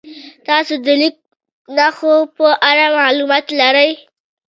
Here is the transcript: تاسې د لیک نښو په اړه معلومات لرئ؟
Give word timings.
تاسې 0.47 0.73
د 0.85 0.87
لیک 1.01 1.15
نښو 1.77 2.13
په 2.35 2.47
اړه 2.69 2.85
معلومات 2.97 3.45
لرئ؟ 3.59 3.91